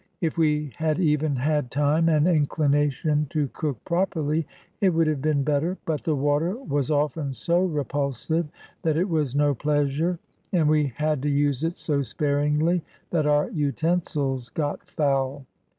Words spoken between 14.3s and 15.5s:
got foul.